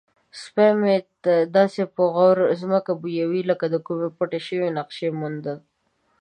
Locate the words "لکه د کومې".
3.49-4.09